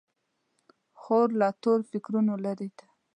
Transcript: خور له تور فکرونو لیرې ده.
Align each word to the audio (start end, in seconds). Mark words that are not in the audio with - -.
خور 0.99 1.27
له 1.39 1.47
تور 1.63 1.79
فکرونو 1.91 2.33
لیرې 2.43 2.69
ده. 2.77 2.85